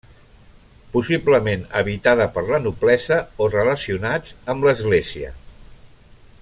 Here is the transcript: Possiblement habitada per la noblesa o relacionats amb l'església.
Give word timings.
Possiblement 0.93 1.65
habitada 1.81 2.27
per 2.37 2.43
la 2.47 2.61
noblesa 2.63 3.21
o 3.47 3.51
relacionats 3.59 4.35
amb 4.55 4.69
l'església. 4.69 5.35